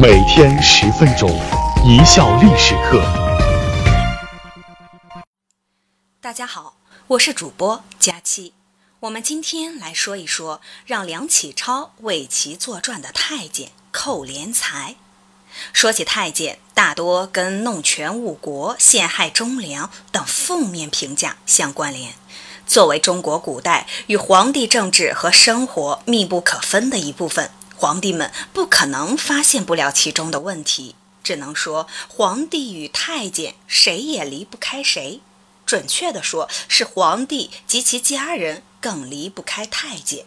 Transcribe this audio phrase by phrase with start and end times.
[0.00, 1.28] 每天十分钟，
[1.84, 3.02] 一笑历史课。
[6.20, 6.76] 大家好，
[7.08, 8.52] 我是主播佳期。
[9.00, 14.94] 我们今天来说一说让梁启超为其作传的太监寇连才。
[15.72, 22.14] 说起太监，大多跟弄权误国、陷害忠良等负面评价相关联。
[22.68, 35.20] 作为中国古代与皇帝政治和生活密不可分的一部分，皇帝们不可能发现不了其中的问题，只能说皇帝与太监谁也离不开谁。
[35.64, 40.24] 准确的说，是皇帝及其家人更离不开太监。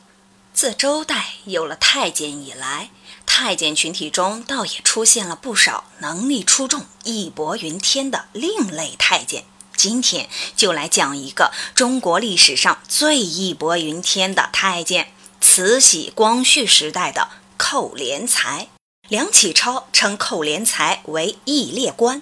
[0.53, 2.89] 自周代有了太监以来，
[3.25, 9.43] 太监群体中倒也出现了不少能力出众、义薄云天的另类太监。
[9.75, 15.11] 今天就来讲一个中国历史上最义薄云天的太监——
[15.53, 18.69] 慈禧、光绪时代的寇连才。
[19.09, 22.21] 梁启超称寇连才为义列官，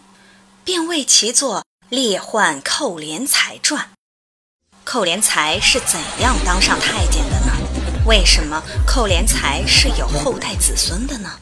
[0.64, 1.60] 便为其作
[1.90, 3.84] 《列宦寇连才传》。
[4.84, 7.54] 寇连才是怎样当上太监的呢？
[8.08, 11.40] 为什么寇连才是有后代子孙的呢？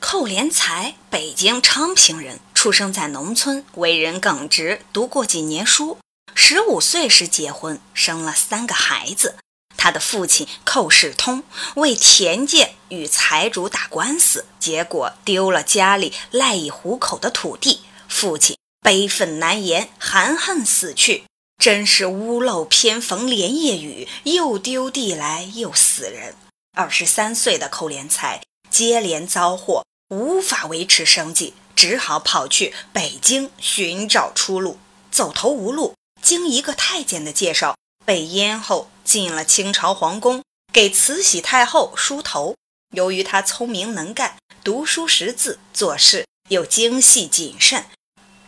[0.00, 2.40] 寇连才，北京昌平人。
[2.54, 5.96] 出生在农村，为人耿直，读过几年书。
[6.34, 9.36] 十五岁时结婚，生了三个孩子。
[9.82, 11.42] 他的父亲寇世通
[11.76, 17.80] 为田界与财主打官司，结果丢了家里赖以糊口的土地。
[18.06, 21.24] 父亲悲愤难言，含恨死去。
[21.56, 26.34] 真是屋漏偏逢连夜雨，又丢地来又死人。
[26.76, 31.54] 二十三岁的寇连才接连遭祸，无法维持生计。
[31.74, 34.78] 只好跑去北京寻找出路，
[35.10, 42.54] 走投无路，经一个太监的介绍，被阉后进了清朝皇宫，给慈禧太后梳头。
[42.94, 47.84] 由于他聪明能干，读书识字，做事又精细谨慎，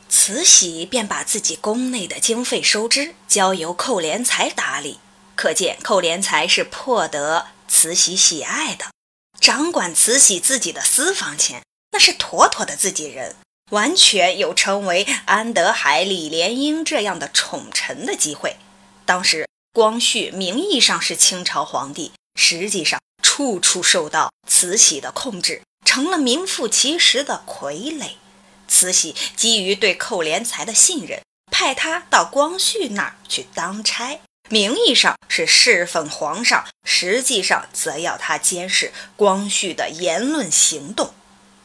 [0.08, 4.98] 慈禧便把自己宫内的经费收支交由寇连才打理。
[5.34, 8.86] 可见寇连才是颇得慈禧喜爱的，
[9.40, 11.62] 掌管慈禧自己的私房钱。
[11.92, 13.36] 那是妥妥的自己人，
[13.70, 18.56] 完全有成为安德海、李莲英这样的宠臣的机会。
[19.04, 28.12] 当时光绪名义上是清朝皇帝，实际上处处受到慈禧的控制，成了名副其实的傀儡。
[28.68, 31.20] 慈禧基于对寇连才的信任，
[31.50, 41.12] 派他到光绪那儿去当差，名义上是侍奉皇上，实际上则要他监视光绪的言论行动。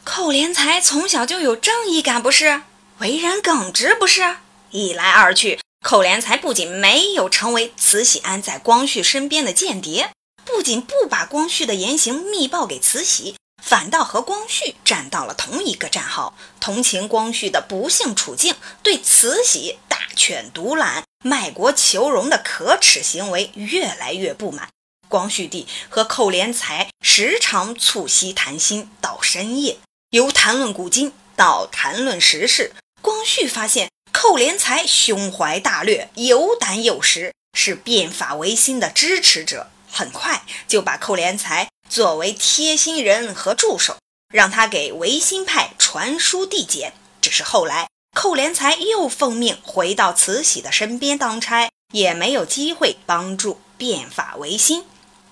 [0.03, 2.61] 寇连才从小就有正义感，不是？
[2.99, 4.37] 为人耿直，不是？
[4.71, 10.11] 一来二去，寇连才不仅没有成为慈禧安在光绪身边的间谍，
[10.43, 24.67] 不仅不把光绪的言行密报给慈禧，反倒和光绪站到了同一个战壕，同情光绪的不幸处境，对慈禧大权独揽、卖国求荣的可耻行为越来越不满。
[25.07, 29.77] 光绪帝和寇连才时常促膝谈心到深夜。
[30.09, 33.89] 由谈论古今到谈论时事，光绪发现
[34.19, 39.67] 寇连才胸怀大略，有胆有识，是变法维新的支持者。
[39.91, 43.95] 很快就把寇连才作为贴心人和助手，
[44.33, 46.93] 让他给维新派传书递简。
[47.21, 54.83] 只是后来寇连才又奉命回到慈禧的身边当差，也没有机会帮助变法维新。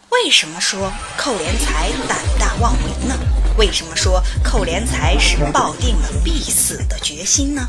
[0.10, 3.18] 为什么说寇连才胆大妄为呢？
[3.58, 7.68] 为什么说寇连才是抱定了必死的决心呢？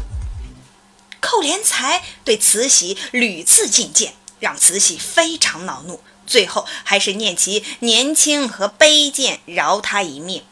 [1.27, 10.45] 寇连才对慈禧屡次进谏，让慈禧非常恼怒，最后还是念其年轻和卑贱，饶他一命，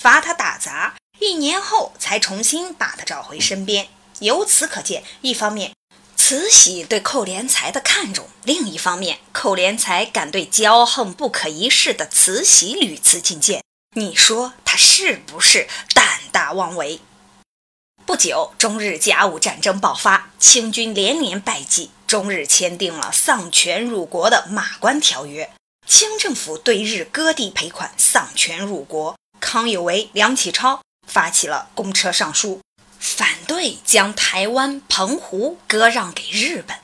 [0.00, 0.94] 罚他打杂。
[1.18, 3.88] 一年后才重新把他找回身边。
[4.20, 5.72] 由此可见，一方面
[6.16, 13.64] 慈禧对寇连才的看重，另一方面寇连才敢对骄横不可一世的慈禧屡次进谏。
[13.96, 17.00] 你说他是不是胆大妄为？
[18.10, 25.44] 不久，中日甲午战争爆发，清军连连败绩，中日签订了丧权辱国的《马关条约》，
[25.86, 29.14] 清政府对日割地赔款，丧权辱国。
[29.38, 32.60] 康有为、梁启超发起了公车上书，
[32.98, 36.76] 反对将台湾、澎湖割让给日本。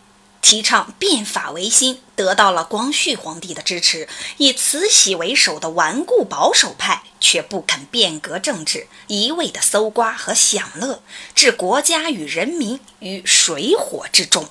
[0.48, 4.08] 提倡变法维新，得到了光绪皇帝的支持。
[4.36, 11.02] 以慈禧为首的顽固保守派却不肯变革政治，一味的搜刮和享乐，
[11.34, 14.48] 置国家与人民于水火之中。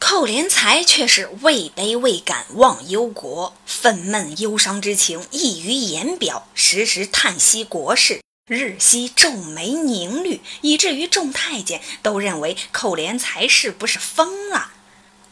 [0.00, 14.71] 寇连才却是位卑未敢忘忧国，愤懑忧伤之情溢于言表，时时叹息国事，日夕皱眉凝虑，以至于众太监都认为寇连才是不是疯了。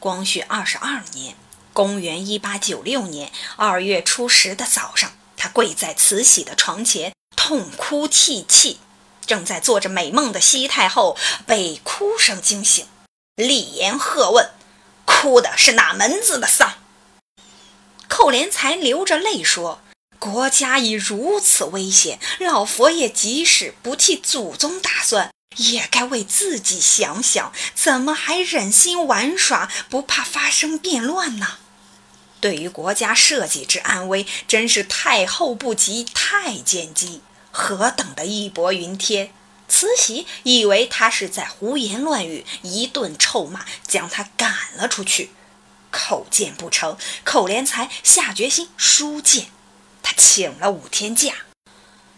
[0.00, 1.36] 光绪二十二年
[1.74, 8.80] （公元一八九六年）二月初十的早上，他跪在慈禧的床前，痛哭涕泣。
[9.26, 11.16] 正在做着美梦的西太后
[11.46, 12.86] 被哭声惊醒，
[13.36, 14.50] 厉言喝问
[15.04, 16.76] ：“哭的是哪门子的丧？”
[18.08, 19.82] 寇连才流着泪说。
[20.18, 31.58] 国家已如此危险，老佛爷即使不替祖宗打算，也该为自己想想，怎么还忍心玩耍，不怕发生变乱呢？
[32.40, 37.20] 对于国家社稷之安危，真是太后不急太监急，
[37.50, 39.32] 何等的义薄云天！
[39.68, 45.30] 慈禧以为他是在胡言乱语，一顿臭骂，将他赶了出去。
[45.92, 49.46] 叩见不成，寇连才下决心书谏。
[50.02, 51.34] 他请了五天假，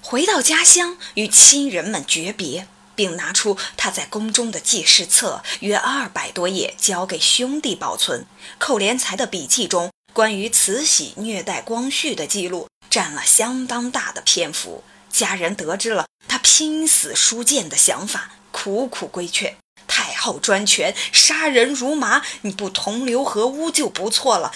[0.02, 2.68] 回到家乡与亲人们诀别，
[3.02, 8.24] 并拿出他在宫中的记事册约二百多页，交给兄弟保存。
[8.60, 14.84] 寇连才的笔记中，关于慈禧虐待光绪的记录占了相当大的篇幅。
[15.10, 19.56] 家人得知了他拼死书谏的想法，苦苦规劝
[19.88, 24.52] 太后专权，杀人如麻，你不同流合污就不错了。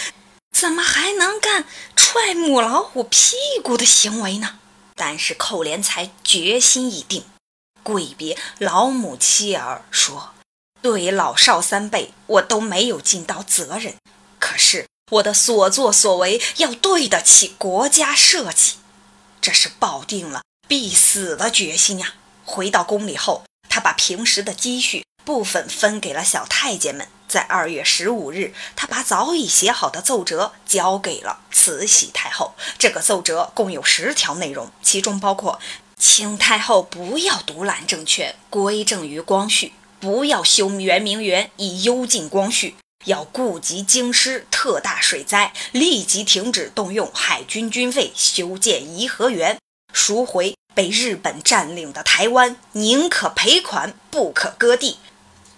[0.56, 1.64] 怎么还能干
[1.96, 3.34] 踹母老虎屁
[3.64, 4.60] 股的行为呢？
[4.94, 7.24] 但是寇连才决心已定，
[7.86, 10.30] 跪别老母妻儿，说
[10.82, 13.94] ：“对老少三辈，我都没有尽到责任。
[14.40, 18.78] 可是我的所作所为要对得起国家社稷，
[19.40, 27.06] 这是抱定了必死的决心呀。”回到宫里后，他把平时的积蓄部分分给了小太监们。
[27.28, 32.56] 在二月十五日，他把早已写好的奏折交给了慈禧太后。
[32.78, 35.60] 这个奏折共有十条内容，其中包括：
[35.98, 49.58] 请太后不要独揽政权，归政于光绪；不要修圆明园以幽禁光绪；要顾及京师特大水灾，立即停止动用海军军费修建颐和园，
[49.92, 54.98] 赎回被日本占领的台湾，宁可赔款，不可割地。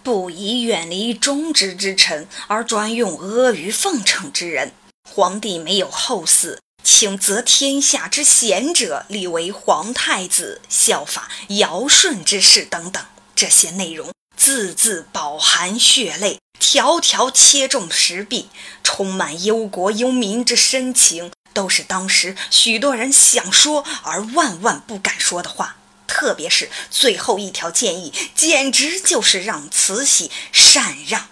[0.02, 4.72] 不宜远离忠直之臣，而专用阿谀奉承之人。
[5.10, 6.58] 皇帝没有后嗣，
[6.90, 13.04] 请择天下之贤者立为皇太子，效法尧舜之事等等。
[13.36, 18.48] 这些内容字字饱含血泪，条条切中时弊，
[18.82, 25.76] 充满忧国忧民之深情，都是当时许多人想说而万万不敢说的话。
[26.06, 31.28] 特别是最后一条建议，简直就是让慈禧禅让，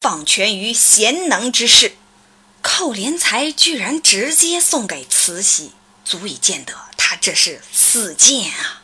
[0.00, 1.94] 放权于贤能之士。
[2.62, 5.72] 寇连才居然直接送给慈禧，
[6.04, 8.82] 足以见得他这是死谏啊！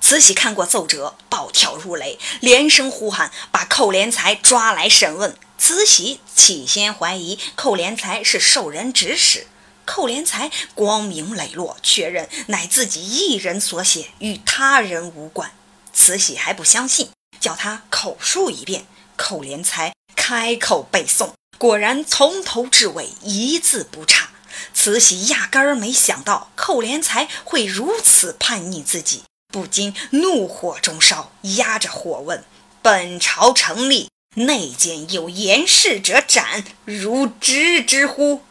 [0.00, 5.36] 慈禧看过奏折，暴跳如雷，连声呼喊，把寇连才抓来审问。
[5.58, 9.46] 慈禧起先怀疑寇连才是受人指使。
[9.86, 15.52] 寇连才光明磊落确认乃自己一人所写，与他人无关。
[15.92, 17.10] 慈禧还不相信，
[17.40, 18.86] 叫他口述一遍。
[19.16, 24.30] 寇连才开口背诵，果然从头至尾一字不差。
[24.72, 32.44] 慈禧压根儿没想到寇连才会如此叛逆自己，不禁怒火中烧，压着火问
[32.82, 38.44] ：“本朝成立，内奸有言事者斩，如知之乎？”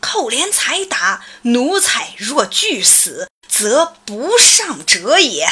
[0.00, 5.48] 寇连才答：“奴才若拒死，则不上者也。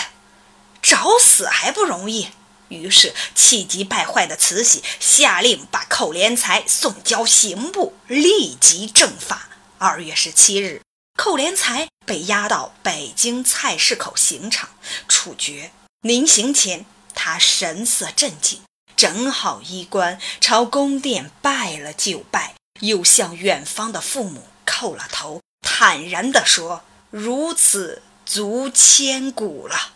[0.82, 2.28] 找死还不容易。”
[2.75, 9.49] 于是气急败坏的慈禧下令把寇连才送交刑部，立即正法。
[9.78, 10.83] 二月十七日，
[11.16, 14.71] 寇连才被押到北京菜市口刑场
[15.09, 15.71] 处决。
[16.02, 18.61] 临刑前，他神色镇静，
[18.97, 22.54] 整好衣冠，朝宫殿拜了就拜。
[22.81, 29.93] 又向远方的父母叩了头，坦然地说：“如此足千古了。”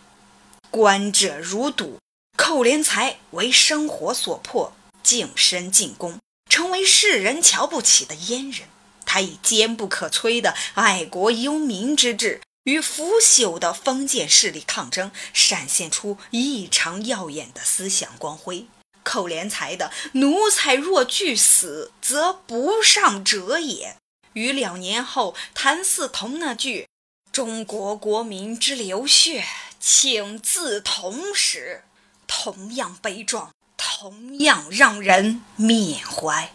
[0.71, 1.97] 观者如睹。
[2.39, 4.71] 寇连才为生活所迫，
[5.03, 6.17] 净身进宫，
[6.49, 8.69] 成为世人瞧不起的阉人。
[9.05, 18.67] 他以坚不可摧的爱国忧民之志，与腐朽的封建势力抗争，闪现出异常耀眼的思想光辉。
[19.03, 23.97] 寇连才的“奴才若惧死，则不上者也”，
[24.33, 26.87] 与两年后谭嗣同那句
[27.33, 29.43] “中国国民之流血，
[29.77, 31.83] 请自同”时，
[32.31, 36.53] 同样悲壮，同样让人缅怀。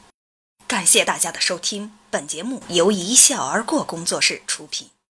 [0.69, 4.89] 感谢大家的收听，本节目由一笑而过工作室出品。